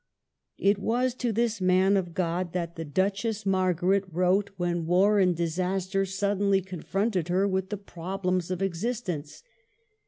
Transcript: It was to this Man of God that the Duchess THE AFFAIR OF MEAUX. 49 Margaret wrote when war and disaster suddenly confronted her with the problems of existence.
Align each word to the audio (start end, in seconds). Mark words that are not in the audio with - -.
It 0.57 0.79
was 0.79 1.13
to 1.13 1.31
this 1.31 1.61
Man 1.61 1.95
of 1.95 2.15
God 2.15 2.53
that 2.53 2.75
the 2.75 2.83
Duchess 2.83 3.43
THE 3.43 3.51
AFFAIR 3.51 3.69
OF 3.69 3.75
MEAUX. 3.75 3.79
49 3.81 3.91
Margaret 3.91 4.05
wrote 4.11 4.49
when 4.57 4.85
war 4.87 5.19
and 5.19 5.35
disaster 5.35 6.05
suddenly 6.07 6.61
confronted 6.63 7.27
her 7.27 7.47
with 7.47 7.69
the 7.69 7.77
problems 7.77 8.49
of 8.49 8.63
existence. 8.63 9.43